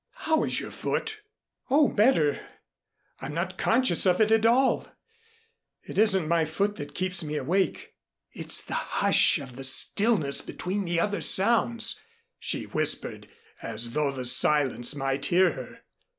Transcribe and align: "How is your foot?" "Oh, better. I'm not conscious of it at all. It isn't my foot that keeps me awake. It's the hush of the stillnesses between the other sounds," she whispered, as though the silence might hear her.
"How 0.15 0.43
is 0.45 0.59
your 0.59 0.71
foot?" 0.71 1.19
"Oh, 1.69 1.87
better. 1.87 2.43
I'm 3.19 3.35
not 3.35 3.59
conscious 3.59 4.07
of 4.07 4.19
it 4.19 4.31
at 4.31 4.47
all. 4.47 4.87
It 5.83 5.99
isn't 5.99 6.27
my 6.27 6.43
foot 6.43 6.77
that 6.77 6.95
keeps 6.95 7.23
me 7.23 7.35
awake. 7.37 7.93
It's 8.33 8.65
the 8.65 8.73
hush 8.73 9.37
of 9.37 9.57
the 9.57 9.63
stillnesses 9.63 10.41
between 10.41 10.85
the 10.85 10.99
other 10.99 11.21
sounds," 11.21 12.01
she 12.39 12.63
whispered, 12.63 13.27
as 13.61 13.93
though 13.93 14.09
the 14.11 14.25
silence 14.25 14.95
might 14.95 15.27
hear 15.27 15.53
her. 15.53 15.81